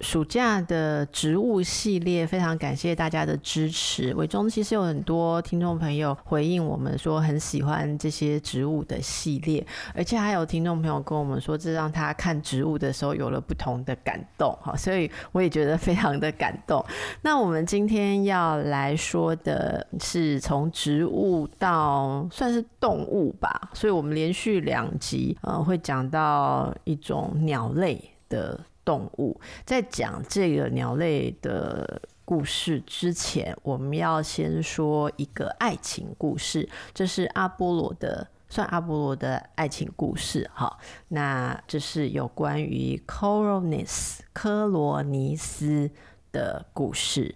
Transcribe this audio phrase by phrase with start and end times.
[0.00, 4.12] 暑假的植物系列，非常感谢大家的支持。
[4.14, 14.54] 伟忠其实有很多听众朋友回应我们说很喜欢这些植物的系列，而且还有听众朋友跟我们说，这让他看植物的时候有了不同的感动。
[14.60, 16.84] 哈， 所以我也觉得非常的感动。
[17.22, 28.60] 那我们今天要来说的是从植物到算是动物吧，所以我们连续两集呃会讲到一种鸟类的。
[28.86, 40.48] 动物在讲这个鸟类的故事之前，我们要先说一个爱情故事，这是阿波罗的，算阿波罗的爱情故事。
[40.54, 45.90] 好，那这是有关于科罗尼斯科罗尼斯
[46.30, 47.34] 的故事。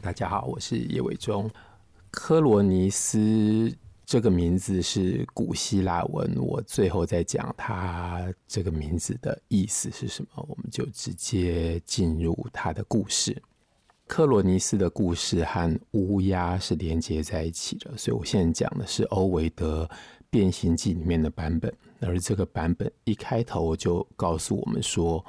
[0.00, 1.50] 大家好，我是叶伟忠，
[2.10, 3.76] 科罗尼斯。
[4.08, 13.36] 这个名字是古希腊文，我最后再讲它这个名字的意思是什么，我们就直接进入它的故事。
[14.06, 19.84] 科罗尼斯的故事和乌鸦是连接在一起的，所以我现在讲的是欧维德
[20.30, 25.22] 《变形记》里面的版本，而这个版本一开头就告诉我们说，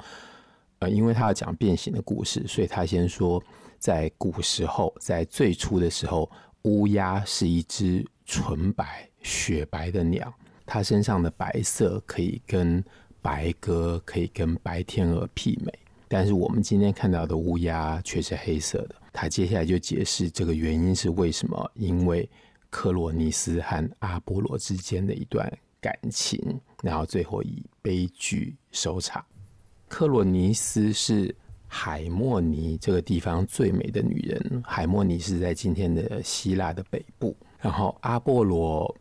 [0.78, 3.42] 呃，因为他要讲变形的故事，所以他先说，
[3.78, 6.30] 在古时候，在最初的时候，
[6.62, 8.02] 乌鸦是一只。
[8.30, 10.32] 纯白雪白的鸟，
[10.64, 12.82] 它身上的白色可以跟
[13.20, 15.78] 白鸽、可以跟白天鹅媲美。
[16.06, 18.94] 但是我们今天看到的乌鸦却是黑色的。
[19.12, 21.72] 他接下来就解释这个原因是为什么？
[21.74, 22.28] 因为
[22.70, 26.40] 克罗尼斯和阿波罗之间的一段感情，
[26.84, 29.24] 然后最后以悲剧收场。
[29.88, 31.34] 克罗尼斯是
[31.66, 34.62] 海莫尼这个地方最美的女人。
[34.64, 37.36] 海莫尼是在今天的希腊的北部。
[37.60, 38.94] 然后阿波罗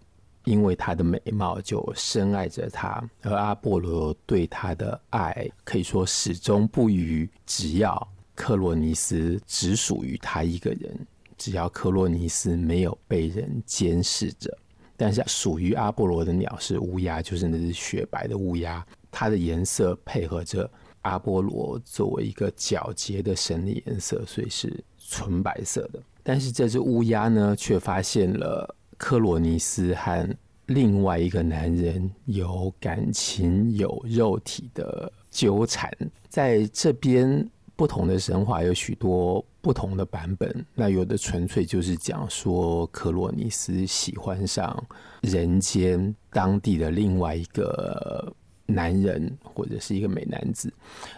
[0.46, 7.30] 因为她的美貌就深爱着她，而阿波罗对她的爱可以说始终不渝。
[7.46, 14.58] 只要克洛尼斯只属于他一个人，只要克洛尼斯没有被人监视着，
[14.96, 20.70] 但是属于阿波罗的鸟是乌鸦，就是那只雪白的乌鸦，它的颜色配合着
[21.02, 26.02] 阿波罗作为一个皎洁的神的颜色，所以是纯白色的。
[26.30, 30.30] 但是这只乌鸦呢，却发现了克罗尼斯和
[30.68, 35.92] 另外一个男人有感情、有肉体的纠缠。
[36.28, 40.64] 在这边，不同的神话有许多不同的版本。
[40.76, 44.86] 那有的纯粹就是讲说，克罗尼斯喜欢上
[45.24, 48.32] 人间当地的另外一个
[48.68, 50.72] 男人，或者是一个美男子。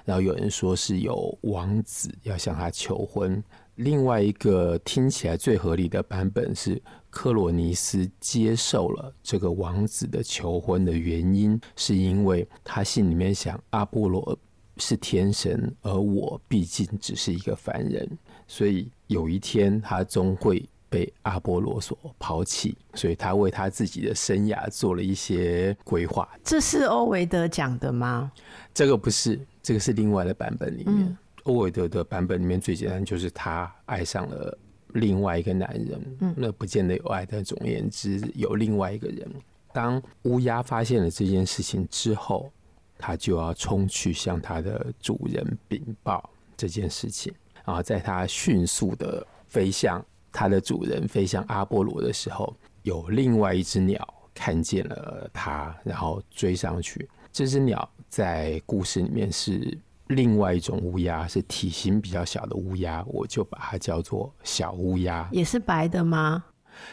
[0.06, 3.44] 然后有人说是有王子要向他求婚。
[3.82, 14.38] 另外一个听起来最合理的版本是，克罗尼斯接受了这个王子的求婚的原因，是因为他心里面想，阿波罗
[14.78, 18.08] 是天神，而我毕竟只是一个凡人，
[18.48, 26.30] 所以有一天他终会被阿波罗所抛弃，所以他为他自己的生涯做了一些规划。
[26.44, 28.32] 这是欧维德讲的吗？
[28.76, 31.00] 这个不是，这个是另外的版本里面。
[31.00, 34.58] 嗯欧维德的版本里面最简单就是他爱上了
[34.94, 39.30] 另外一个男人，嗯，那不见得有爱，但总而言之有另外一个人。
[39.74, 42.52] 当乌鸦发现了这件事情之后，
[42.98, 47.34] 他就要冲去向他的主人禀报这件事情。
[47.66, 52.54] 然后在他迅速的飞向他的主人，飞向阿波罗的时候，
[52.84, 57.10] 有另外一只鸟看见了他，然后追上去。
[57.32, 59.78] 这只鸟在故事里面是。
[60.12, 65.28] 另外一种乌鸦是体型比较小的乌鸦，我就把它叫做小乌鸦。
[65.32, 66.44] 也是白的吗？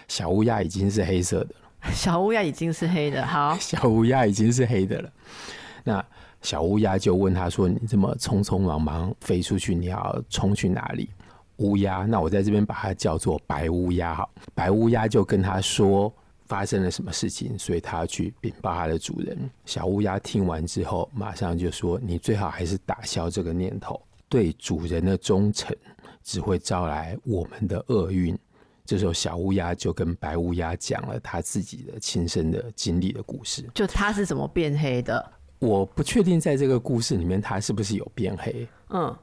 [0.09, 1.91] 小乌鸦已经是黑色的了。
[1.93, 3.57] 小乌鸦已经是黑的，好。
[3.61, 5.11] 小乌鸦已经是黑的了。
[5.85, 6.05] 那
[6.43, 11.09] 小乌鸦就问他说：“你这么匆匆忙忙飞出去，你要冲去哪里？”
[11.59, 14.15] 乌鸦，那我在这边把它叫做白乌鸦。
[14.15, 16.13] 好，白乌鸦就跟他说。
[16.49, 17.57] 发生了什么事情？
[17.59, 19.39] 所以他要去禀报他的主人。
[19.67, 24.01] 小乌鸦听完之后，马上就说：“你最好还是打消这个念头。
[24.29, 25.77] 对主人的忠诚
[26.23, 28.37] 只会招来我们的厄运。”
[28.85, 33.69] 这时候，小乌鸦就跟白乌鸦讲了他自己的亲身的经历的故事。
[33.75, 35.33] 就他是怎么变黑的？
[35.59, 38.67] 我不确定在这个故事里面他是不是有变黑。
[38.89, 39.15] 嗯，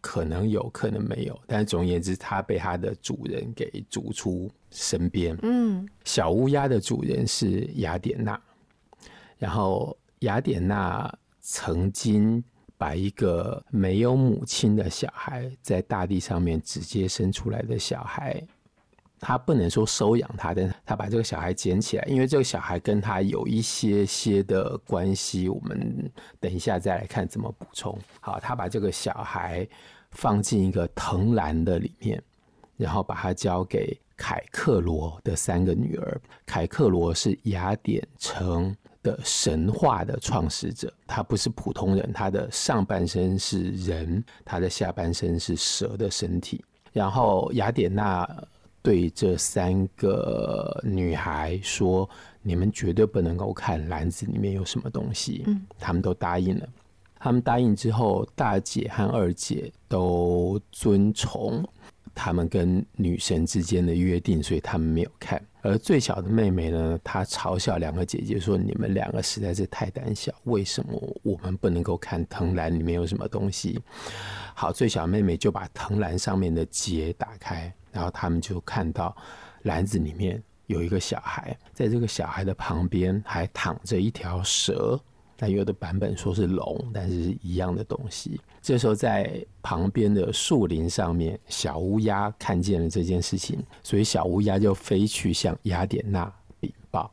[0.00, 5.36] 可能有可能没有，但是总而言之，它被它的主人给逐出身边。
[5.42, 8.40] 嗯，小乌鸦的主人是雅典娜，
[9.38, 12.42] 然后雅典娜曾经
[12.76, 18.40] 把一个没有母亲的小孩，在大地上面直接生出来的小孩。
[19.20, 25.48] 他不能说收养他，但他把这个小孩捡起来，因为这个小孩跟他有一些些的关系。
[25.48, 27.98] 我们等一下再来看怎么补充。
[28.20, 29.66] 好，他把这个小孩
[30.12, 32.22] 放进一个藤篮的里面，
[32.76, 36.20] 然后把他交给凯克罗的三个女儿。
[36.46, 46.64] 凯克罗是雅典城的神话的创始者，他不是普通人，他的上半身是人，他的下半身是蛇的身体。
[46.92, 48.28] 然后雅典娜。
[48.82, 52.08] 对这三个女孩说
[52.42, 56.68] ：“你们绝对不能够看篮子里面有什么东西。”嗯，他们都答应了。
[57.18, 61.66] 他们答应之后，大姐和二姐都遵从
[62.14, 65.42] 他们跟女神之间的约定，所以他们没有看。
[65.62, 73.80] 而最小的妹妹呢，她嘲笑两个姐姐说：“你们两个实在是太胆小，为什么我们不能够看藤篮里面有什么东西？”
[74.54, 77.72] 好，最小妹妹就把藤篮上面的结打开。
[77.90, 79.16] 然后他们就看到
[79.62, 85.00] 篮子里面有一个小孩，在这个小孩的旁边还躺着一条蛇。
[85.40, 88.40] 那有的版本说是龙，但是是一样的东西。
[88.60, 97.10] 这时候在旁边的树林上面，小乌鸦看见了这件事情，所以小乌鸦就飞去向雅典娜禀报。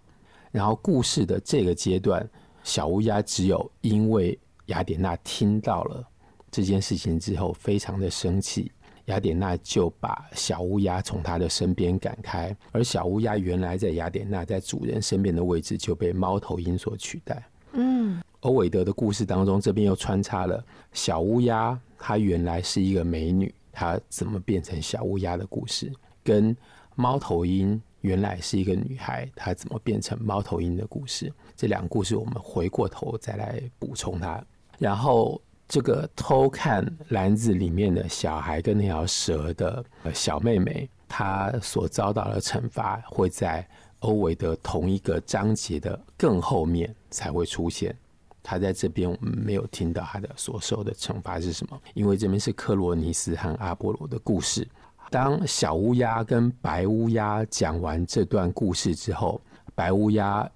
[0.52, 2.28] 然后故事的这个阶段，
[2.64, 6.04] 小乌鸦只有因为雅典娜听到了
[6.50, 8.72] 这件事情之后，非常的生气。
[9.06, 17.48] 雅典娜就把小乌鸦从他的身边赶开，而小乌鸦原来在雅典娜在主人身边的位置就被猫头鹰所取代。
[18.42, 25.92] 欧维德的故事当中，这边又穿插了小乌鸦，它原来是一个美女，它怎么变成小乌鸦的故事，
[26.24, 26.56] 跟
[26.96, 31.32] 猫头鹰原来是一个女孩，她怎么变成猫头鹰的故事。
[31.56, 34.44] 这两个故事我们回过头再来补充它，
[34.78, 35.42] 然后。
[35.68, 43.68] 这个偷看篮子里面的小孩跟那条蛇的小妹妹，她所遭到的惩罚会在
[44.06, 47.96] 欧维的同一个章节的更后面才会出现。
[48.44, 54.68] 他在这边我们没有听到他的所受的惩罚是什么，因为这边是克罗尼斯和阿波罗的故事。
[55.10, 59.42] 当小乌鸦跟白乌鸦讲完这段故事之后，
[59.74, 60.48] 白乌鸦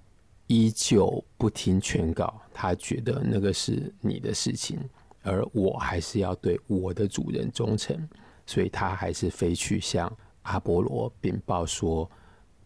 [0.46, 4.78] 依旧不听劝告，他觉得那个是你的事情。
[5.22, 8.08] 而我还是要对我的主人忠诚，
[8.46, 10.10] 所以他还是飞去向
[10.42, 12.10] 阿波罗禀报说，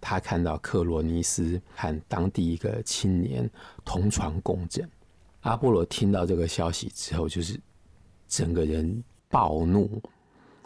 [0.05, 3.49] 他看到克罗尼斯和当地一个青年
[3.87, 4.87] 同床共枕。
[5.41, 7.59] 阿波罗听到这个消息之后，就是
[8.29, 10.01] 整个人暴怒，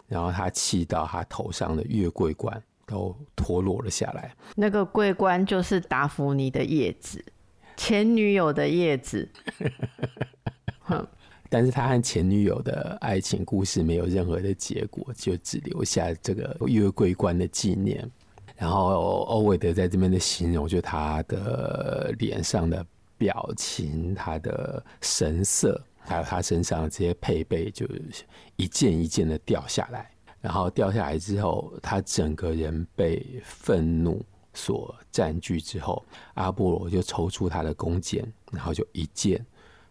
[0.07, 4.35] 然后他气到他头上的月桂冠都脱落了下来。
[4.55, 7.23] 那个桂冠就是达芙妮的叶子，
[7.77, 9.27] 前女友的叶子。
[11.51, 18.09] 但是他和前女友的爱情故事没有任何的结果，就只留下这个月桂冠的纪念。
[18.59, 22.85] 然后欧维德在这边的形容，就他的脸上的
[23.17, 27.87] 表情、他的神色，还有他身上的这些配备，就
[28.57, 30.11] 一件一件的掉下来。
[30.41, 39.43] 然后掉下来之后，他整个人被愤怒所占据之后，阿波罗就抽出他的弓箭，然后就一箭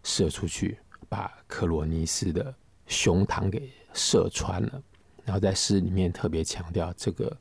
[0.02, 0.78] 射出去。
[1.10, 2.54] 把克罗尼斯的
[2.86, 4.82] 胸膛给射穿了，
[5.24, 7.34] 然后在诗里面特别强调，这个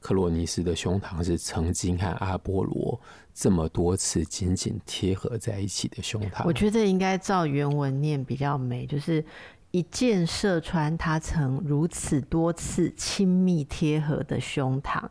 [0.00, 3.00] 克洛尼斯的胸膛是曾经和阿波罗
[3.32, 6.44] 这么多次紧紧贴合在一起的胸膛。
[6.44, 9.24] 我觉得应该照原文念比较美，就是
[9.70, 15.02] 一箭射穿他曾如此多次亲密贴合的胸膛。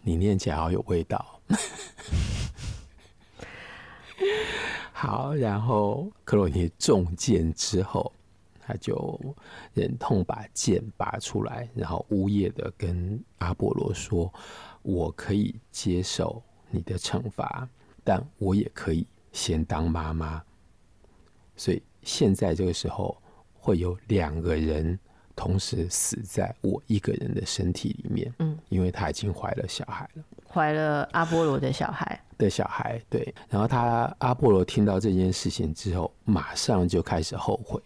[0.00, 1.40] 你念起来好有味道。
[4.92, 8.12] 好，然后克洛尼中箭之后，
[8.72, 9.36] 他就
[9.74, 14.32] 忍痛把剑拔出来，然后呜咽的跟阿波罗说
[14.82, 17.68] ：“我可以接受你的惩罚，
[18.02, 20.42] 但我也可以先当妈妈。”
[21.54, 23.16] 所以现在这个时候
[23.52, 24.98] 会有两个人
[25.36, 32.18] 同时死在我一个人的身体里面，嗯，因为他已经怀了小孩了，怀了阿波罗的小孩。
[32.38, 37.80] 的小孩对，然后他阿波罗听到这件事情之后，马上就开始后悔，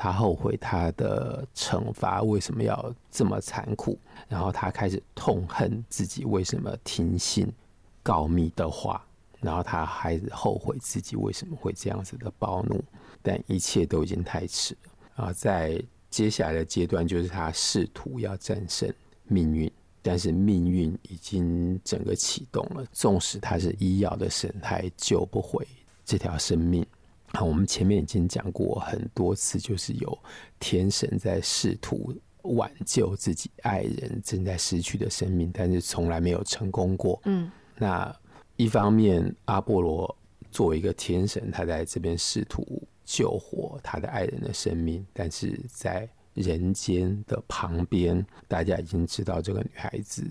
[0.00, 7.52] 他后悔他的惩罚为什么要这么残酷，然后他开始痛恨自己为什么听信
[8.00, 9.04] 告密的话，
[9.40, 12.80] 然后他还后悔自己为什么会这样子的暴怒，
[13.20, 15.32] 但一切都已经太迟了啊！
[15.32, 18.88] 在接下来的阶段就是他试图要战胜
[19.24, 19.68] 命运，
[20.00, 22.86] 但是命运已经整个启动了。
[22.92, 25.66] 纵使他是医药的神还，救不回
[26.04, 26.86] 这条生命。
[27.32, 30.18] 啊，我们前面已经讲过很多次，就是有
[30.58, 37.20] 天神在试图挽救自己爱人正在失去的生命，但是从来没有成功过。
[37.24, 38.14] 嗯，那
[38.56, 40.16] 一方面，阿波罗
[40.50, 42.82] 作为一个天神，他在这边试图。
[43.10, 50.22] 救活他的爱人的生命，但是在人间的旁边，大家已经知道这个女孩子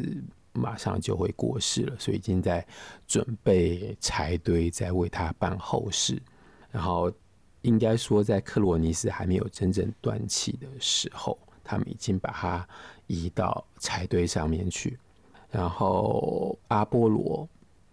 [0.54, 2.64] 马上就会过世了，所以已经在
[3.08, 6.22] 准备柴堆，在为她办后事。
[6.72, 7.12] 然后，
[7.62, 12.68] 应该说，在克罗尼斯还没有真正断气的时候，他们已经把它
[13.08, 15.00] 移到柴堆上面去。
[15.50, 17.48] 然后，阿波罗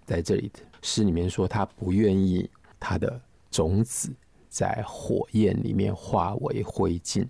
[0.05, 0.51] 在这里
[0.83, 4.15] 诗里面说，他不愿意他的种子。
[4.55, 7.27] 在火焰里面化为灰烬，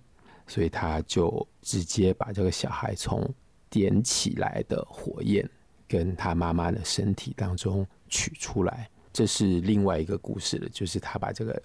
[0.47, 3.27] 所以他就直接把这个小孩从
[3.71, 5.49] 点起来的火焰
[5.89, 8.91] 跟他妈妈的身体当中取出来。
[9.14, 11.62] 这是另外一个故事了，就是他把这个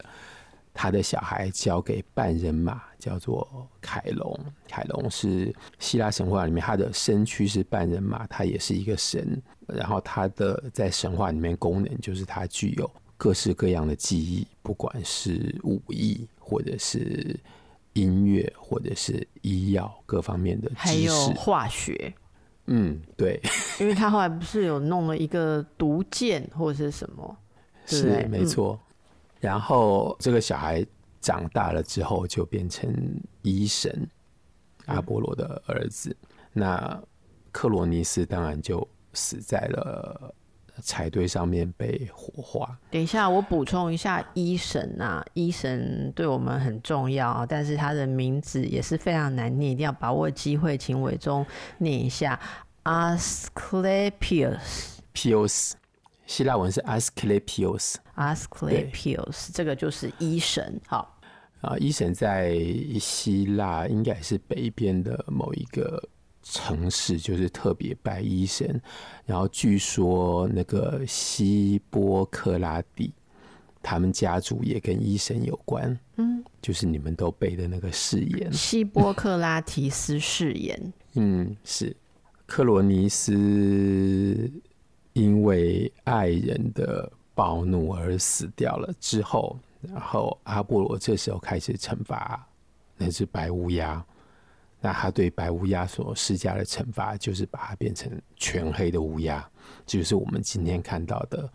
[0.74, 4.40] 他的小孩交给半人马，叫做凯龙。
[4.70, 9.42] 凯龙是希腊神话里面，他的身躯是半人马，他也是一个神。
[9.68, 12.90] 然后他的在神话里面功能就是他具有。
[13.22, 17.38] 各式各样的技艺，不管是武艺，或者是
[17.92, 22.14] 音乐，或者是医药各方面的知识，化学。
[22.72, 23.42] 嗯，对，
[23.82, 27.38] 因为他后来不是有弄了一个毒箭或者是什么？
[27.86, 28.80] 是没错。
[28.84, 28.96] 嗯。
[29.42, 30.86] 然后这个小孩
[31.20, 32.94] 长大了之后，就变成
[33.42, 34.08] 医神
[34.86, 36.16] 阿波罗的儿子。
[36.22, 36.38] 嗯。
[36.54, 37.04] 那
[37.52, 40.34] 克罗尼斯当然就死在了。
[40.84, 42.78] 柴堆上面被火化。
[42.92, 51.46] 等一下，我补充一下，医神啊，医神对我们很重要，但是他的名字也是非常难念，一定要把握机会，请伟忠
[51.78, 52.40] 念一下
[52.84, 54.58] ：Asclepius。
[55.14, 55.74] Pius，
[56.26, 57.96] 希腊文是 Asclepius。
[58.16, 60.80] Asclepius，这个就是医神。
[60.88, 61.18] 好
[61.62, 62.58] 啊，医神在
[63.00, 66.02] 希腊应该是北边的某一个。
[66.52, 68.82] 城市就是特别拜医神，
[69.26, 73.14] 然后据说那个希波克拉底，
[73.84, 75.98] 他们家族也跟医神有关。
[76.18, 80.94] 嗯，就是你们都背的那个誓言，希波克拉提斯誓言。
[81.14, 81.96] 嗯，是
[82.48, 84.52] 克罗尼斯
[85.14, 92.44] 因为爱人的暴怒而死掉了之后，然后阿波罗这时候开始惩罚
[92.98, 94.04] 那只白乌鸦。
[94.82, 99.46] 那他对白乌鸦所施加的惩罚，就是把它变成全黑的乌鸦，
[99.86, 101.52] 这就是我们今天看到的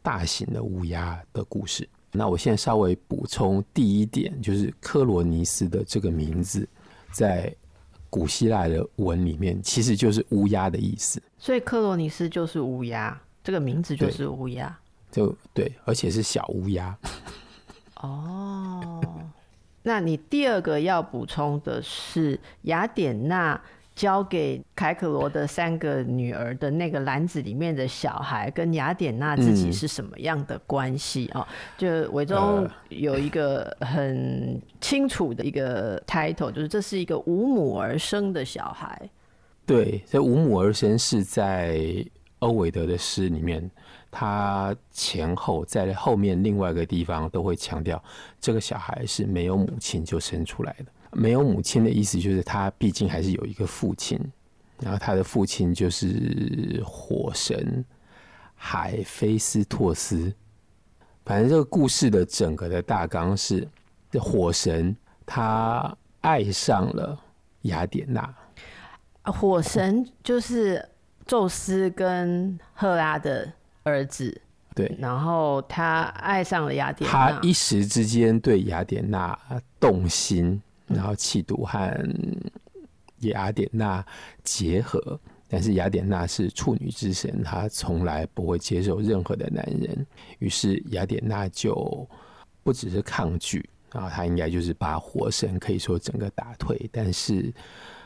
[0.00, 1.86] 大型的乌鸦的故事。
[2.10, 6.66] 那我现在稍微补充第一点，就是克罗尼斯的这个名字，
[7.10, 7.54] 在
[8.08, 11.22] 古希腊的文里面，其实就是乌鸦的意思。
[11.38, 14.78] 所以克罗尼斯就是乌鸦，这个名字就是乌鸦，
[15.10, 16.96] 就对，而且是小乌鸦。
[18.00, 19.00] 哦。
[19.82, 23.60] 那你第二个要补充的是雅典娜
[23.94, 31.46] 交给凯克罗的三个女儿的那个篮子里面的小孩，跟雅典娜自己是什么样的关系啊？
[31.48, 39.10] 嗯、就伟忠有一个很清楚的一个 title，就是这是一个无母而生的小孩。
[39.66, 42.04] 对，这无母而生是在
[42.38, 43.70] 欧维德的诗里面。
[44.14, 48.00] 他前后在后面另外一个地方都会强调，
[48.38, 50.86] 这个小孩是没有母亲就生出来的。
[51.12, 54.20] 没有母亲的意思就是他毕竟还是有一个父亲，
[54.80, 57.82] 然后他的父亲就是火神
[58.54, 60.30] 海菲斯托斯。
[61.24, 63.66] 反正这个故事的整个的大纲是，
[64.20, 67.18] 火神他爱上了
[67.62, 68.34] 雅典娜。
[69.24, 70.86] 火神就是
[71.24, 73.50] 宙斯跟赫拉的。
[73.84, 74.40] 儿子。
[74.74, 79.38] 对，然后他爱上了雅典娜，他一时之间对雅典娜
[79.78, 81.78] 动心，然后企图和
[83.18, 84.02] 雅典娜
[84.42, 90.06] 结合，但是雅典娜是处女之神，她从来不会接受任何的男人，
[90.38, 92.08] 于是雅典娜就
[92.62, 97.52] 不只是抗拒，然后她应该就是把火神可以说整个打退，但是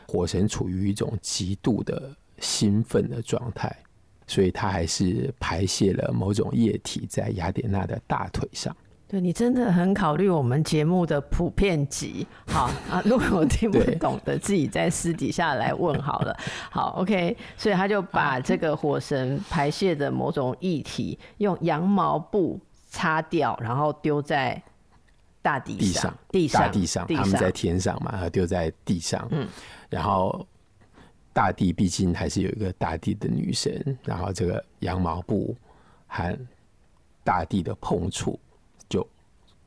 [0.05, 3.73] 火神处于一种极度的兴奋的状态。
[4.27, 8.75] 所以他还是排泄了某种液体在雅典娜的大腿上。
[9.09, 13.01] 对，你真的很考虑我们节目的普遍级，好啊。
[13.05, 16.37] 如果我听不懂的，自己在私底下来问好了。
[16.69, 17.37] 好，OK。
[17.55, 24.61] 所以他就把这个火神排泄的某种液体用羊毛布擦掉，然后丢在
[25.41, 29.25] 大地上，地上，大地上，他们在天上嘛，他丢在地上。
[29.31, 29.47] 嗯，
[29.89, 30.45] 然后
[31.37, 35.55] 大地毕竟还是有一个大地的女神，然后这个羊毛布
[36.07, 36.35] 和
[37.23, 38.39] 大地的碰触，
[38.89, 39.07] 就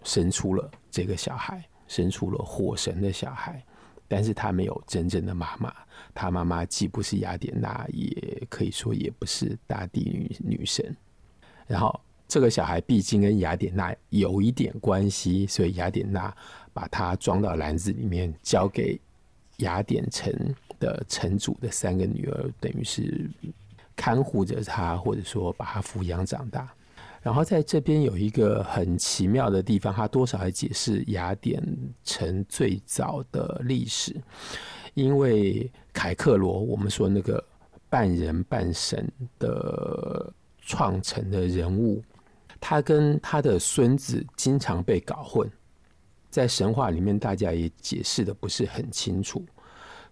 [0.03, 3.63] 生出了这个小孩，生出了火神的小孩。
[4.09, 5.73] 但是他没有真正的妈妈，
[6.13, 10.97] 他妈妈既不是雅典娜，也可以说也不是大地女女神。
[11.69, 12.01] 然后。
[12.27, 16.33] 这个小孩毕竟跟雅典娜有一点关系，所以雅典娜
[16.73, 19.01] 把他装到篮子里面，交给
[19.57, 20.33] 雅典城
[20.81, 23.31] 的城主的三个女儿，等于是
[23.95, 26.69] 看护着他，或者说把他抚养长大。
[27.23, 31.63] 然后在这边有一个很奇妙的地方，他多少还解释雅典
[32.03, 34.17] 城最早的历史，
[34.95, 37.45] 因为凯克罗，我们说那个
[37.91, 39.07] 半人半神
[39.39, 40.33] 的
[40.63, 42.03] 创城的人物。
[42.63, 45.51] 他跟他的孙子经常被搞混，
[46.31, 49.45] 在神话里面，大家也解释的不是很清楚。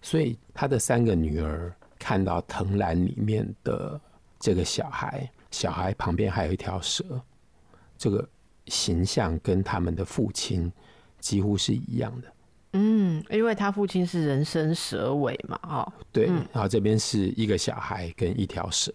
[0.01, 3.99] 所以他的三个女儿看到藤篮里面的
[4.39, 7.21] 这个小孩，小孩旁边还有一条蛇，
[7.97, 8.27] 这个
[8.67, 10.71] 形象跟他们的父亲
[11.19, 12.27] 几乎是一样的。
[12.73, 18.93] 嗯，因为他父亲是人身蛇尾嘛，哦，对，然后这边是一个小孩跟一条蛇，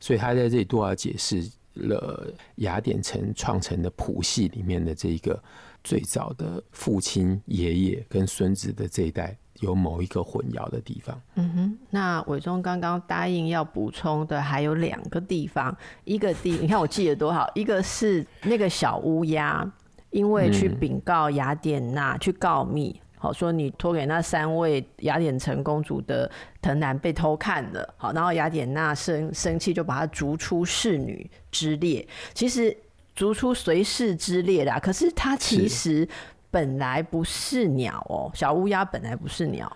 [0.00, 1.50] 所以他在这里多少解释。
[1.74, 5.42] 了雅典城创成的谱系里面的这个
[5.82, 11.18] 最早的父亲、爷爷跟孙子的这一代有某一个混淆的地方。
[11.36, 19.66] 嗯哼，那伟忠刚刚答应要补充的还有两个地方，一个地你看我记得多好，一个是那个小乌鸦，
[20.10, 23.00] 因为去禀告雅典娜、嗯、去告密。
[23.16, 26.28] 好，说你托给那三位雅典城公主的
[26.60, 32.04] 藤男被偷看了，好，然后雅典娜生生气，就把他逐出侍女之列。
[32.34, 32.76] 其实
[33.14, 36.08] 逐出随侍之列啦，可是他其实
[36.52, 39.74] 本来不是鸟哦、小乌鸦本来不是鸟。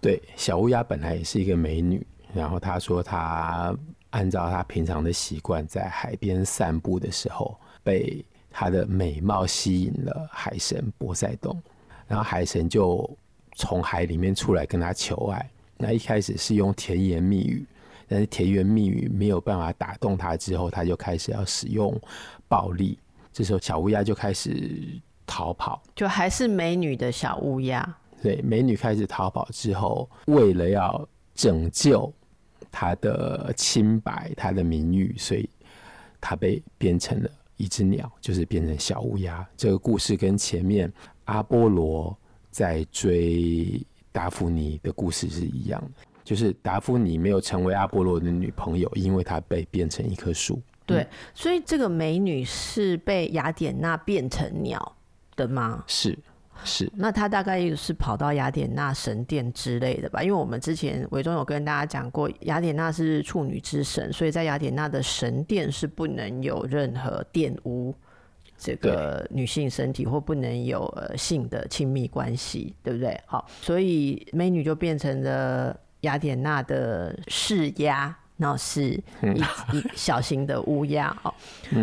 [0.00, 3.74] 对，小乌鸦本来也是一个美女，然后她说她
[4.10, 11.60] 按照她平常的习惯，在海边散步的时候，被她的美貌吸引了海神波塞冬。
[12.06, 13.08] 然后海神就
[13.56, 15.50] 从海里面出来跟他求爱。
[15.76, 17.66] 那一开始是用甜言蜜语，
[18.06, 21.98] 但是甜言蜜语没有办法打动她，之后他就开始要使用
[22.46, 22.98] 暴力。
[23.32, 27.96] 这时候小乌鸦就开始逃跑，就还是美女的小乌鸦。
[28.22, 32.12] 对，美女开始逃跑之后，为了要拯救
[32.70, 35.48] 她的清白、她的名誉，所以
[36.20, 39.46] 她被变成了一只鸟，就是变成小乌鸦。
[39.56, 40.92] 这个故事跟前面。
[41.26, 42.16] 阿波罗
[42.52, 50.62] 在追达芙妮的故事是一样的，就是达芙妮没有成为阿波罗的女朋友，因为她被变成一棵树。
[50.86, 54.95] 对，所以这个美女是被雅典娜变成鸟
[55.36, 55.84] 的吗？
[55.86, 56.18] 是
[56.64, 56.90] 是。
[56.94, 60.22] 那他大概是跑到雅典娜神殿之类的吧？
[60.22, 67.94] 因为我们之前伟忠有跟大家讲过，雅典娜是处女之神，所以在雅典娜的神殿是不能有任何玷污。
[68.58, 73.20] 这个女性身体或不能有呃性的亲密关系，对不对？
[73.26, 77.70] 好，所以美女就变成了雅典娜的侍
[78.36, 78.98] 鸦，那是一
[79.72, 81.16] 一小型的乌鸦。
[81.22, 81.32] 哦，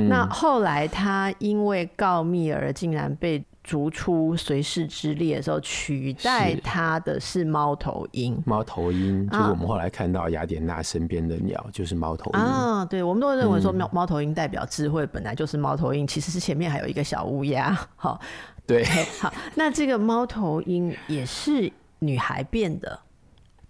[0.09, 3.43] 那后来他因为告密而竟然被。
[3.63, 8.37] 逐出随侍之列的时候，取代他的是猫头鹰。
[8.45, 12.83] 猫头鹰就是我们后来看到雅典娜身边的鸟，就是猫头鹰啊。
[12.83, 17.73] 对，我们都会认为说猫猫头鹰代表智慧，本来就是猫头鹰，其实是前面还有一个小乌鸦。
[17.95, 18.19] 好，
[18.67, 18.83] 对，
[19.21, 22.99] 好，那这个猫头鹰也是女孩变的。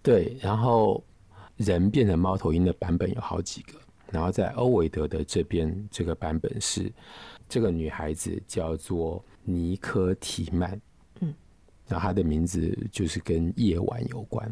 [0.01, 1.03] 对，然后
[1.57, 3.73] 人变成猫头鹰的版本有好几个，
[4.11, 6.91] 然后在欧维德的这边，这个版本是
[7.47, 9.23] 这个女孩子叫做。
[9.45, 10.79] 尼科提曼，
[11.19, 11.33] 嗯，
[11.85, 14.49] 然后她的名字就是跟夜晚有关。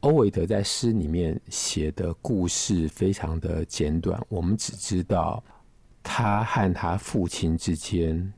[0.00, 5.42] 欧维德在诗里面写的故事非常的简短，我们只知道
[6.02, 8.30] 他和他父亲之间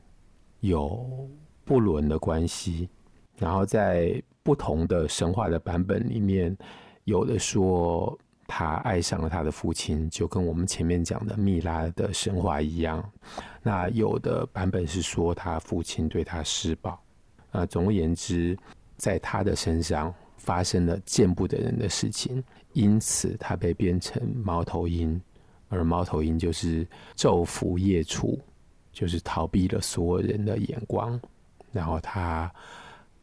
[0.61, 1.29] 有
[1.65, 2.87] 不伦的关系。
[3.35, 6.57] 然后在不同的神话的版本里面，
[7.07, 13.01] 有的说他爱上了他的父亲，就跟我们前面讲的蜜拉的神话一样。
[13.63, 17.01] 那有的版本是说他父亲对他施暴，
[17.51, 18.57] 啊，总而言之，
[18.97, 22.43] 在他的身上发生了见不得人的事情，
[22.73, 25.21] 因此他被变成猫头鹰，
[25.69, 28.37] 而猫头鹰就是昼伏夜出，
[28.91, 31.17] 就是逃避了所有人的眼光，
[31.71, 32.51] 然后他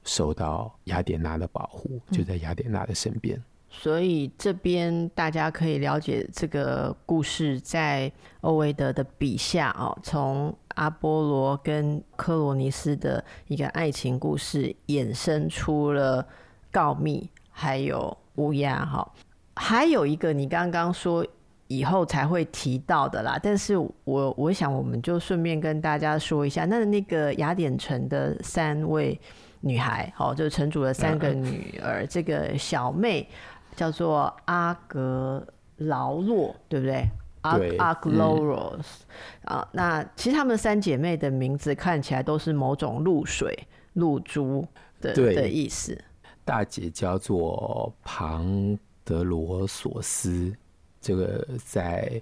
[0.05, 3.39] 受到雅典娜的保护，就在雅典娜的身边。
[3.77, 8.11] 所以这边大家可以了解这个故事在
[8.41, 16.25] 欧维德的笔下哦，从阿波罗跟科罗尼斯的一个爱情故事衍生出了
[16.71, 19.13] 告密，还有乌鸦哈，
[19.57, 21.27] 还有一个你刚刚说
[21.67, 29.21] 以后才会提到的啦，但是我我想我们就顺便跟大家说一下，那那个雅典城的三位
[29.61, 33.29] 女孩，好，就是城主的三个女儿，这个小妹。
[33.77, 37.07] 叫做阿格劳洛，对不对？
[37.43, 39.05] 阿阿格劳罗斯
[39.45, 44.67] 啊，那其实他们三姐妹的名字看起来都是某种露水、露珠
[44.99, 45.95] 的的意思。
[46.43, 50.55] 大姐叫做庞德罗索斯，
[51.03, 52.19] 这个在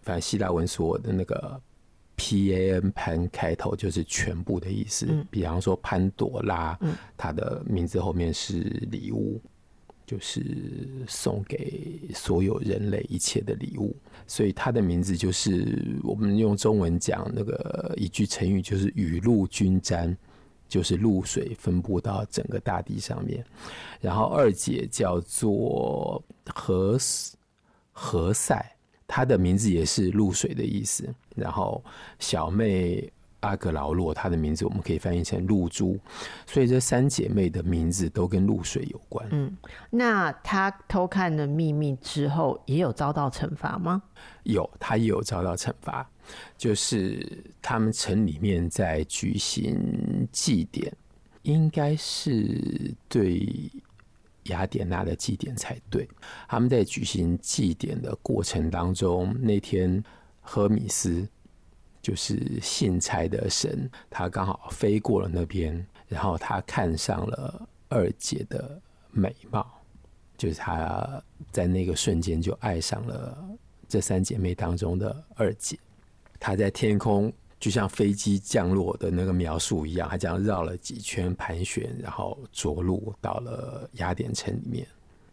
[0.00, 1.60] 反正希腊文所的那个
[2.16, 5.06] P A N 潘开头就是全部的意思。
[5.10, 6.78] 嗯、比方说潘朵拉，
[7.14, 8.60] 她的名字后面是
[8.90, 9.38] 礼物。
[10.12, 10.44] 就是
[11.08, 13.96] 送给所有人类一切的礼物，
[14.26, 20.14] 所以他的名字就是我们用中文讲那个一句成语，就是雨露均沾，
[20.68, 23.42] 就是露水分布到整个大地上面。
[24.02, 26.22] 然后二姐叫做
[26.54, 26.98] 何
[27.90, 28.62] 何塞，
[29.06, 31.08] 她的名字也是露水的意思。
[31.34, 31.82] 然后
[32.18, 33.10] 小妹。
[33.42, 35.98] 阿格劳洛，她的名字我们可以翻译成露珠，
[36.46, 39.26] 所以这三姐妹的名字都跟露水有关。
[39.30, 39.56] 嗯，
[39.90, 44.02] 那她偷看了秘密之后，也有遭到惩罚吗？
[44.44, 46.08] 有，她也有遭到惩罚，
[46.56, 50.92] 就是他们城里面在举行祭典，
[51.42, 53.70] 应该是对
[54.44, 56.08] 雅典娜的祭典才对。
[56.48, 60.02] 他们在举行祭典的过程当中，那天
[60.40, 61.28] 赫米斯。
[62.02, 68.80] 就是信差的神，他刚好飞过了那边，然后他看上了二姐的
[69.12, 69.64] 美貌，
[70.36, 73.38] 就是他在那个瞬间就爱上了
[73.88, 75.78] 这三姐妹当中的二姐。
[76.40, 84.84] 他在天空就像飞机降落的那个描述一样，他这样绕了几圈盘旋，然后着陆到了雅典城里面。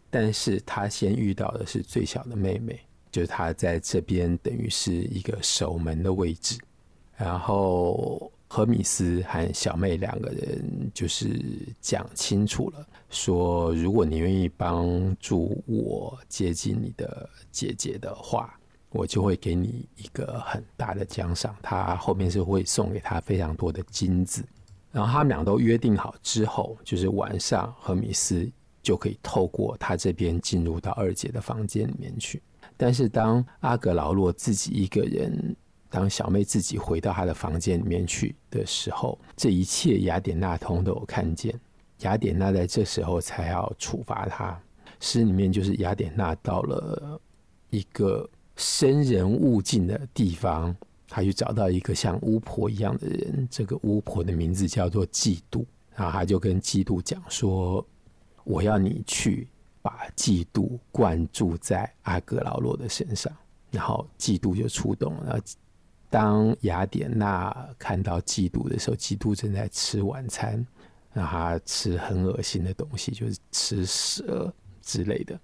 [0.08, 2.78] 但是他先遇到的是最小的妹妹。
[3.10, 6.58] 就是他在这边等于是一个守门的位置，
[7.16, 11.40] 然后荷米斯和小妹两个人就是
[11.80, 18.58] 讲清楚了，说如果你愿意帮助我接近你的姐姐的话，
[18.90, 21.54] 我就会给你一个很大的奖赏。
[21.62, 24.44] 他后面是会送给他非常多的金子。
[24.90, 28.50] 然后他们俩都约定好之后，就是晚上荷米斯
[28.82, 32.42] 就可以透过他这边进入到二姐的房间里面去。
[32.82, 35.54] 但是当阿格劳洛自己一个人，
[35.90, 41.54] 当小妹自己回到她的房间里面去的时候，这一切雅典娜通都有看见。
[41.98, 44.58] 雅典娜在这时候才要处罚他。
[44.98, 47.20] 诗里面就是雅典娜到了
[47.68, 50.74] 一个生人勿近的地方，
[51.06, 53.46] 她去找到一个像巫婆一样的人。
[53.50, 57.86] 这个巫婆的名字叫做嫉妒，然后她就跟嫉妒讲说
[58.42, 59.48] ：“我要你去。”
[59.82, 63.32] 把嫉妒灌注在阿格劳洛的身上，
[63.70, 65.40] 然后嫉妒就出动了。
[66.08, 70.66] 当雅典娜看到嫉妒的时候，嫉妒正在吃晚餐，
[71.12, 75.38] 让他吃很恶心的东西，就是吃蛇之类的。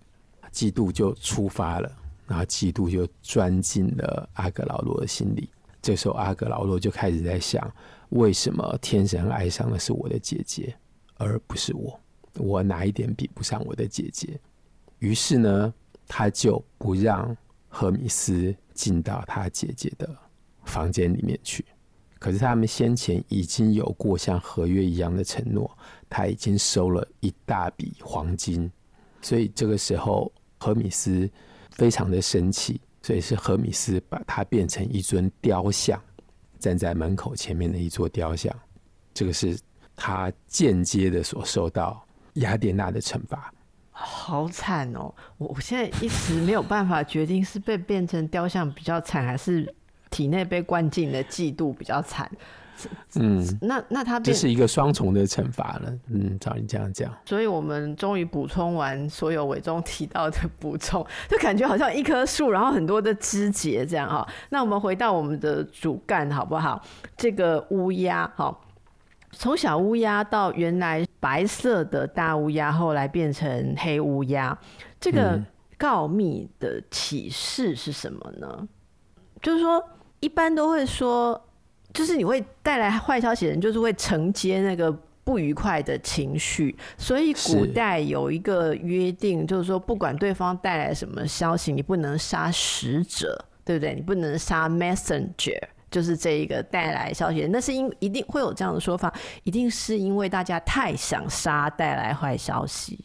[0.53, 1.90] 嫉妒就出发了，
[2.27, 5.49] 然后嫉妒就钻进了阿格劳洛的心里。
[5.81, 7.72] 这时候阿格劳洛就开始在想：
[8.09, 10.75] 为什么天神爱上的是我的姐姐，
[11.16, 12.01] 而不是我？
[12.38, 14.38] 我哪一点比不上我的姐姐？
[14.99, 15.72] 于是呢，
[16.09, 17.37] 他就不让
[17.68, 20.09] 荷米斯进到他姐姐的
[20.64, 21.64] 房间里面去。
[22.18, 25.70] 可是他们先前已经有过像合约一样的承诺，
[26.09, 28.70] 他已经收了一大笔黄金，
[29.20, 31.29] 所以这个时候荷米斯
[31.72, 36.03] 非常的生气，所以是荷米斯把他变成一尊雕像，
[36.59, 38.55] 站在门口前面的一座雕像。
[39.12, 39.59] 这个是
[39.94, 42.06] 他间接的所受到。
[42.37, 43.53] 雅典娜的惩罚，
[43.90, 45.12] 好惨哦！
[45.38, 49.75] 我我现在一时没有办法决定是被变成雕像比较惨，还是
[50.11, 52.31] 体内被灌进的嫉妒比较惨。
[53.14, 55.92] 嗯，那那他这是一个双重的惩罚了。
[56.11, 64.29] 嗯，照你这样讲，所以我们终于补充完所有伟忠提到的补充，就感觉好像一棵树，然后很多的枝节这样哈。
[64.51, 66.83] 那我们回到我们的主干好不好？
[67.16, 68.55] 这个乌鸦哈。
[69.38, 74.59] 从小乌鸦到原来白色的大乌鸦，后来变成黑乌鸦，
[74.99, 75.38] 这个
[75.77, 78.49] 告密的启示是什么呢？
[78.59, 78.68] 嗯、
[79.42, 79.83] 就是说，
[80.20, 81.40] 一般都会说，
[81.92, 84.90] 就是你会带来坏消息的人，就是会承接那个
[85.22, 93.94] 不愉快的情绪，所以古代有一个约定，就是说，不管对方带来什么消息，你不能杀使者，对不对？
[93.94, 97.46] 你不能杀 messenger，就是这一个带来消息。
[97.51, 99.12] 那是因一定会有这样的说法，
[99.44, 103.05] 一定是因为大家太想杀带来坏消息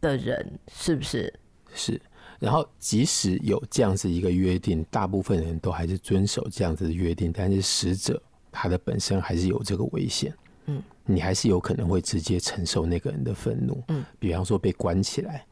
[0.00, 1.32] 的人，是不是？
[1.74, 2.00] 是。
[2.38, 10.34] 然后，即使有这样子一个约定，大部分人都还是遵守这样子的约定，但是使者他的本身还是有这个危险。
[10.66, 13.80] 嗯，你还是有可能会直接承受那个人的愤怒。
[13.88, 15.46] 嗯，比方说被关起来，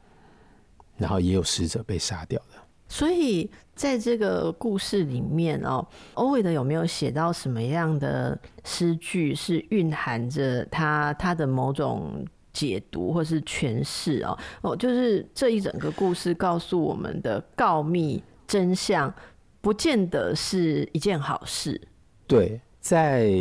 [0.96, 2.58] 然后也有死者被杀掉的。
[2.90, 12.22] 所以在这个故事里面哦，欧维德有没有写到什么样的诗句是蕴含着他他的某种
[12.52, 14.36] 解读或是诠释哦？
[14.60, 19.14] 哦，就是这一整个故事告诉我们的告密真相，
[19.62, 21.80] 不见得是一件好事。
[22.26, 23.32] 对，在。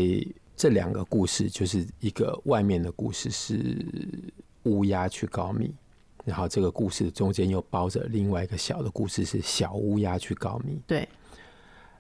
[0.60, 3.78] 这两个故事就是一个外面的故事是
[4.64, 5.74] 乌鸦去告密，
[6.30, 10.80] 然后这个故事中间又包着另外一个小的故事是小乌鸦去告密。
[10.86, 11.10] 对，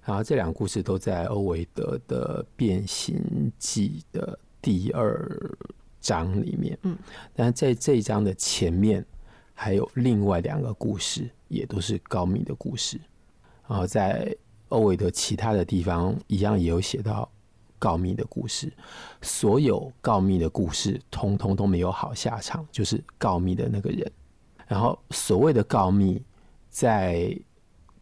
[0.03, 5.57] 然后这两个故事都在欧维德的《变形记》的第二
[5.99, 6.77] 章里面。
[6.83, 6.95] 嗯，
[7.33, 9.03] 但是在这一章的前面
[9.55, 13.01] 还有另外两个故事，也都是告密的故事。
[13.67, 14.35] 然后在
[14.67, 17.27] 欧维德其他的地方一样也有写到。
[17.81, 18.69] 告密的故事，
[19.21, 24.11] 所有告密的故事，通通都没有好下场，就是告密的那个人。
[24.69, 26.21] 然后，所谓的告密，
[26.69, 27.35] 在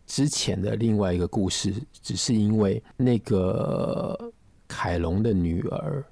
[0.06, 4.30] 之前的另外一个故事，只是因为那个
[4.68, 6.04] 凯龙的女儿，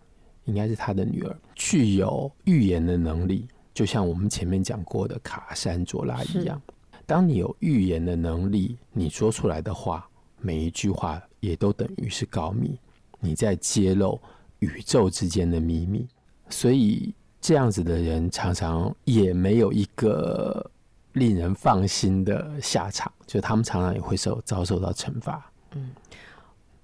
[0.45, 6.61] 应该是他的女儿，具有预言的能力，就像我们前面讲过的卡珊卓拉一样。
[7.05, 12.79] 当你有预言的能力，你说出来的话，每一句话也都等于是告密。
[13.19, 14.17] 你在揭露
[14.59, 16.07] 宇宙之间的秘密，
[16.49, 17.13] 所以
[17.45, 20.71] 这样子的人常常也没有一个
[21.13, 25.51] 令人放心的下场，就他们常常也会受遭受到惩罚。
[25.75, 25.91] 嗯，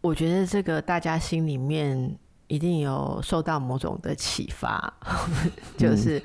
[0.01, 4.93] 我觉得这个大家心里面一定有受到某种的启发，
[5.79, 6.19] 就是、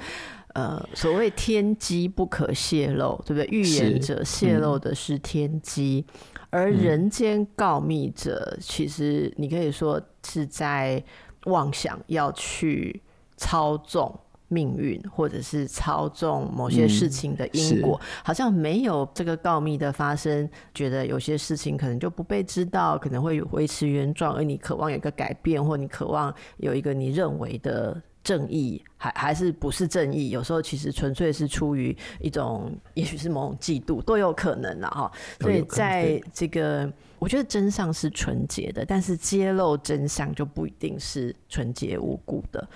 [0.52, 3.46] 嗯、呃，所谓天机不可泄露，对不对？
[3.46, 6.04] 预言者泄露的是天机。
[6.50, 11.02] 而人间告密者，其实你可以说是在
[11.46, 13.02] 妄想要去
[13.36, 28.00] 操纵命运，或者是操纵某些事情的因果，好像没有这个告密的发生，觉得有些事情可能就不被知道，可能会维持原状，而你渴望有一个改变，或你渴望有一个你认为的。
[28.26, 30.30] 正义还还是不是正义？
[30.30, 35.08] 有时候其实纯粹是出于一种，也许是某种嫉妒，都有可能了哈。
[35.38, 42.68] 所以在这个，我觉得真相是纯洁的，但是揭露真相就不一定是纯洁无辜的。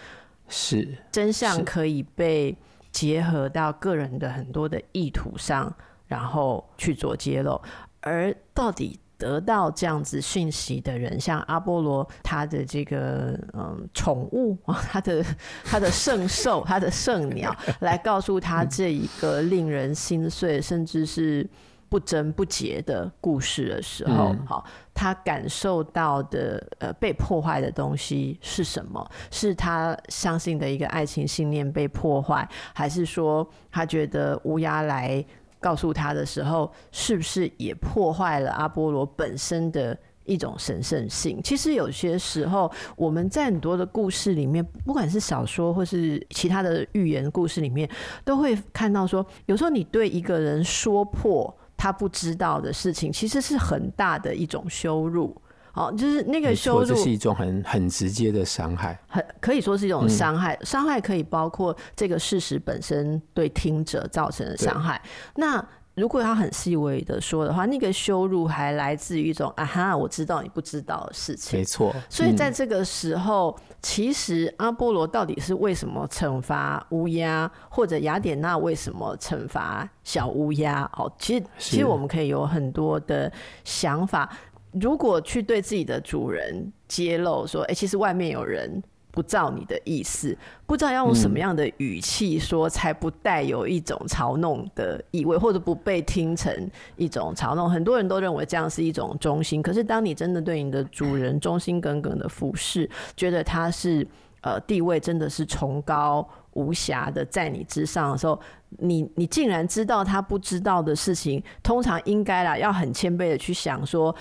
[0.51, 2.55] 是真相可以被
[2.93, 5.73] 结合到个人的很多的意图上，
[6.07, 7.63] 然后去做揭露，
[8.03, 9.01] 而到底。
[9.21, 15.23] 得到这样子讯息的人，像阿波罗他的这个嗯宠物啊， 他的
[15.63, 21.47] 他的圣兽， 他的圣鸟，来告诉他这一个令人心碎，甚至是
[21.91, 29.07] 不争不解的故事的时候，好，他感受到的呃被破坏的东西是什么？
[29.31, 35.23] 是他相信的一个爱情信念被破坏，还是说他觉得乌鸦来？
[35.63, 41.39] 告诉他的时候，是不是也破坏了阿波罗本身的一种神圣性？
[41.43, 47.87] 其实有些时候，我们在很多的故事里面，不管是小说或是其他的寓言故事里面，
[48.25, 55.35] 都会看到说，有时候你对一个人说破他不知道的事情，其实是很大的一种羞辱。
[55.73, 60.59] 哦，就是那个羞辱，这是一种很很直接的伤害，很可以说是一种伤害。
[60.63, 65.01] 伤、嗯、害可以包括这个事实本身对听者造成的伤害。
[65.37, 65.65] 那
[66.01, 71.59] 如果他很细微的说的话，那个羞辱还来自于一种啊哈，我知道你不知道的事情。
[71.59, 71.95] 没错。
[72.09, 80.91] 所以在这个时候，嗯、其实阿波罗到底是为什么惩罚乌鸦，或者雅典娜为什么惩罚小乌鸦？
[80.97, 83.31] 哦，其实其实我们可以有很多的
[83.63, 84.29] 想法。
[84.73, 97.69] 如果去对自己的主人揭露说，哎、欸，其实外面有人不照你的意思，不知道要用什么样的语气说，才不带有一种嘲弄的意味，或者不被听成一种嘲弄。
[97.69, 104.07] 很多人都认为这样是一种忠心，可是当你真的对你的主人忠心耿耿的服侍，觉得他是
[104.43, 108.39] 呃地位真的是崇高无瑕的在你之上的时候，
[108.79, 114.15] 你你竟然知道他不知道的事情，通常应该啦，要很谦卑的去想说。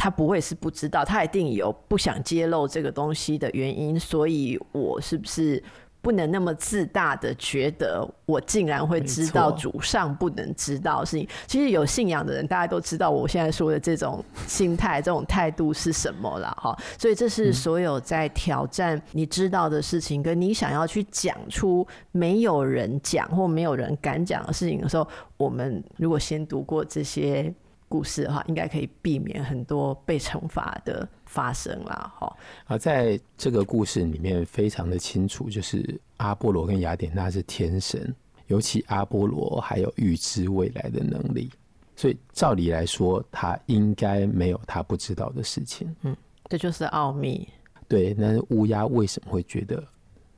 [0.00, 5.60] 他不会是不知道，他一定有不想揭露这个东西的原因，所以我是不是
[6.00, 11.28] 不能那么自大的觉得我竟然会知道主上不能知道的事情。
[11.48, 16.78] 其实有信仰的人，大家都知道我现在说的这种心态、这种态度是什么了哈。
[16.96, 27.52] 所以这是所有在挑战你知道的事情，跟你想要去讲出没有人讲或没有人敢讲的事情的时候，我们如果先读过这些。
[27.88, 32.12] 故事的话，应该可以避免很多被惩罚的发生啦。
[32.18, 38.14] 哈，啊，在这个故事里面非常的清楚，就是阿波罗跟雅典娜是天神，
[38.46, 41.50] 尤其阿波罗还有预知未来的能力，
[41.96, 45.94] 所以照理来说，他应该没有他不知道的事情。
[46.02, 46.14] 嗯，
[46.48, 47.48] 这就是奥秘。
[47.88, 49.82] 对，那乌鸦为什么会觉得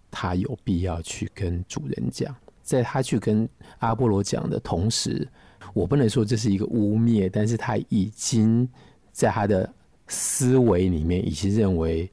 [0.08, 2.34] 他有必要去跟主人讲？
[2.62, 3.48] 在他去跟
[3.80, 5.26] 阿波罗讲的同时。
[5.72, 8.68] 我不能说这是一个污蔑，但是他已经
[9.12, 9.72] 在他的
[10.08, 12.10] 思维里面已经认为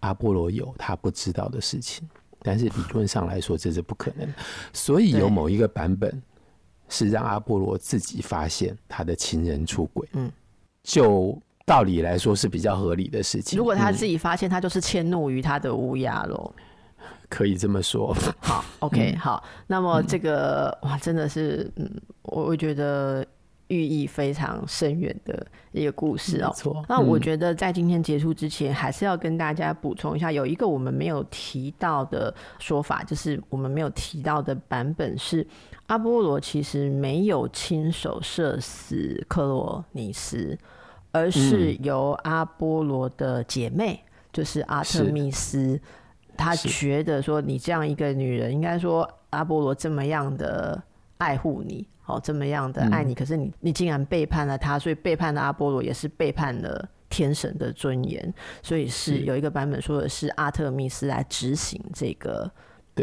[0.00, 2.08] 阿波罗有他不知道的事情，
[2.42, 4.28] 但是理论上来说这是不可能，
[4.72, 6.22] 所以有某一个版本
[6.88, 10.30] 是让阿波罗自己发现他的情人出轨，嗯，
[10.82, 13.58] 就道理来说是比较合理的事情。
[13.58, 16.52] 如果他自己发现，他就是迁怒于他的乌鸦喽。
[17.28, 18.16] 可以这么说。
[18.40, 19.44] 好， OK，嗯、好。
[19.66, 21.90] 那么这个、嗯、哇，真的是，嗯，
[22.22, 23.24] 我我觉得
[23.68, 26.84] 寓意非常深远的一个故事哦、喔。
[26.88, 35.46] 那我觉得在今天结束之前，还是要跟大家补充一下，有一个我们没有提到的说法，就是我们没有提到的版本是，
[35.88, 40.56] 阿波罗其实没有亲手射死克洛尼斯，
[41.12, 45.78] 而是由阿波罗的姐妹，就是阿特密斯。
[46.38, 50.80] 他觉得说，你这样一个女人，应该说阿波罗这么样的
[51.18, 62.50] 爱护你，哦，这么样的爱你，可是你你竟然背叛了他，所以背叛了阿波罗也是背叛了天神的尊严，所以是有一个版本说的是阿特密斯来执行这个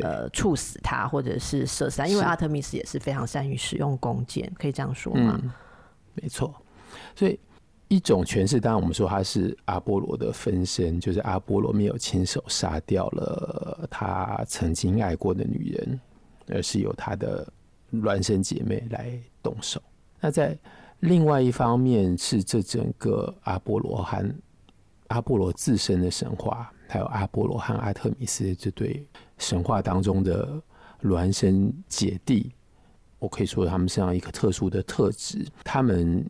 [0.01, 5.37] 呃处死他或者是射杀，因为阿特密斯也是非常善于使用弓箭，可以这样说吗？
[5.43, 5.51] 嗯，
[6.13, 6.55] 没错，
[7.13, 7.37] 所以。
[7.95, 15.97] 一种诠释，当然我们说他是阿波罗的分身，就是阿波罗没有亲手杀掉了他曾经爱过的女人，
[16.49, 17.47] 而是由他的
[17.93, 19.81] 孪生姐妹来动手。
[20.19, 20.58] 那在
[20.99, 24.36] 另外一方面，是这整个阿波罗和
[25.08, 30.62] 阿波罗自身的神话，还有阿波罗和阿特米斯这对神话当中的
[31.01, 32.51] 孪生姐弟，
[33.19, 36.29] 我可以说他们身上一个特殊的特质，他们。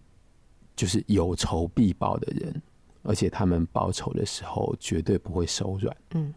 [0.75, 2.61] 就是有仇必报的人，
[3.03, 5.95] 而且他们报仇的时候绝对不会手软。
[6.11, 6.33] 嗯，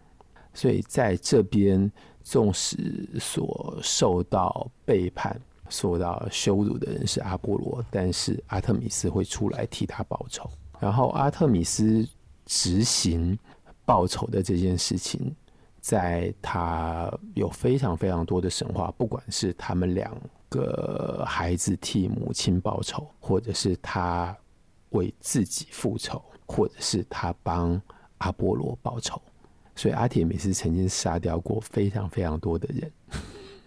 [0.54, 1.90] 所以在这边，
[2.22, 10.48] 纵使所受到背叛、受到羞辱的人是阿波罗，但是阿特米斯会出来替他报仇。
[10.78, 12.06] 然后阿特米斯
[12.46, 13.36] 执行
[13.84, 15.34] 报仇的这件事情，
[15.80, 20.10] 在他有非常非常多的神话，不管是他们俩。
[20.48, 24.36] 个孩子替母亲报仇，或者是他
[24.90, 27.80] 为自己复仇，或者是他帮
[28.18, 29.20] 阿波罗报仇，
[29.76, 32.92] 所以阿铁美斯曾经杀掉过非常非常多的人。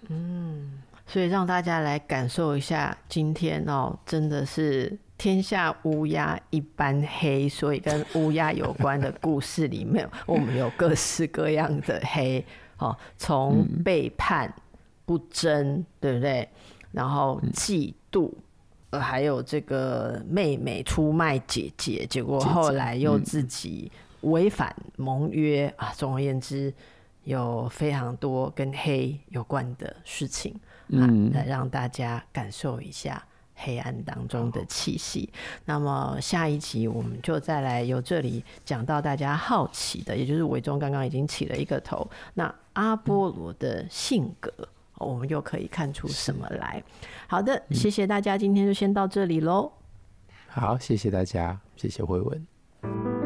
[0.10, 12.44] 嗯，所以让大家来感受一下，今天哦，真的是天下乌鸦一般黑，所以跟乌鸦有关的故事里面，我们有各式各样的黑
[12.80, 14.52] 哦，从背叛。
[15.04, 16.48] 不争，对不对？
[16.92, 18.32] 然后嫉妒，
[18.90, 25.94] 呃，还有这个妹妹出卖姐姐，结果后来又自己违反盟约啊。
[25.96, 26.74] 总而言之，
[27.24, 30.54] 有非常多跟黑有关的事情，
[30.90, 33.24] 嗯，来让大家感受一下
[33.56, 35.32] 黑暗当中的气息。
[35.64, 44.52] 那么下一集我们就再来由这里讲到大家好奇的，也就是伟忠刚刚已经起了一个头，那阿波罗的性格。
[45.02, 46.84] 我们又可以看出什么来？
[47.28, 49.72] 好的，谢谢大家，今天就先到这里喽。
[50.48, 53.21] 好，谢谢大家，谢谢慧文。